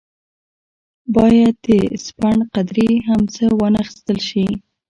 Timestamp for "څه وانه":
3.35-3.79